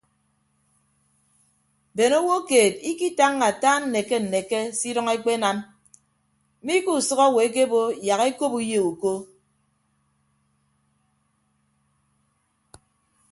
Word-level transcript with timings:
Bene 1.95 2.15
owo 2.23 2.37
keed 2.49 2.73
ikitañña 2.91 3.45
ata 3.51 3.71
nneke 3.85 4.17
nneke 4.23 4.59
se 4.77 4.85
idʌñ 4.91 5.07
ekpenam 5.15 5.57
mi 6.65 6.73
ke 6.83 6.91
usʌk 6.99 7.19
owo 7.27 7.39
ekebo 7.47 7.79
yak 8.07 8.21
ekop 8.29 8.53
uyo 8.59 8.79
uko. 8.91 9.11